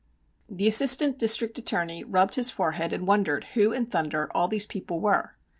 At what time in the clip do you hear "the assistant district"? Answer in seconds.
0.49-1.55